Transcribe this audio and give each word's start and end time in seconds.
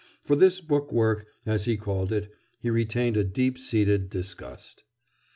For 0.23 0.35
this 0.35 0.61
book 0.61 0.91
work, 0.91 1.27
as 1.45 1.65
he 1.65 1.77
called 1.77 2.11
it, 2.11 2.31
he 2.57 2.71
retained 2.71 3.17
a 3.17 3.23
deep 3.23 3.59
seated 3.59 4.09
disgust. 4.09 4.83